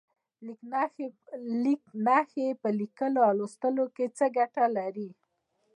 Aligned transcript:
لیک 1.63 1.81
نښې 2.05 2.47
په 2.61 2.69
لیکلو 2.79 3.19
او 3.27 3.33
لوستلو 3.39 3.85
کې 3.95 4.05
څه 4.17 4.25
ګټه 4.37 4.65
لري؟ 4.77 5.09